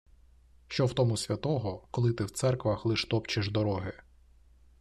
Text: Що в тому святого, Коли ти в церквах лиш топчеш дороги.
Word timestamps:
Що 0.67 0.85
в 0.85 0.93
тому 0.93 1.17
святого, 1.17 1.87
Коли 1.91 2.13
ти 2.13 2.25
в 2.25 2.31
церквах 2.31 2.85
лиш 2.85 3.05
топчеш 3.05 3.49
дороги. 3.49 3.93